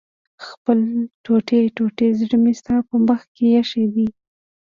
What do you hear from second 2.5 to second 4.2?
ستا په مخ کې ايښی دی